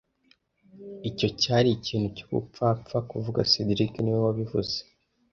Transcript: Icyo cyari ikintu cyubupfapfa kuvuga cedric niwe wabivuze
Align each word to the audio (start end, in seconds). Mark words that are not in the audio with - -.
Icyo 1.09 1.27
cyari 1.41 1.67
ikintu 1.77 2.07
cyubupfapfa 2.15 2.97
kuvuga 3.09 3.39
cedric 3.51 3.91
niwe 3.99 4.19
wabivuze 4.25 4.75